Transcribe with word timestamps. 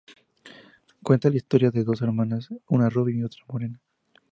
Cuenta 1.03 1.29
la 1.29 1.35
historia 1.35 1.69
de 1.69 1.83
dos 1.83 2.01
hermanas, 2.01 2.49
una 2.69 2.89
rubia 2.89 3.15
y 3.15 3.19
la 3.19 3.27
otra 3.27 3.43
morena. 3.47 3.79